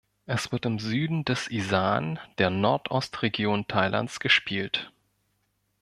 [0.25, 4.91] Es wird im Süden des Isan, der Nordostregion Thailands gespielt.